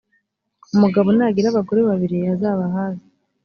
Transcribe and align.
umugabo 0.75 1.07
nagira 1.17 1.47
abagore 1.49 1.79
babiri 1.89 2.17
azabahaze, 2.33 3.05